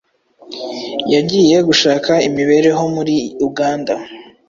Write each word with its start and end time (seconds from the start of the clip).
yagiye 1.13 1.57
gushaka 1.67 2.11
imibereho 2.27 2.83
muri 2.95 3.15
Uganda 3.47 3.93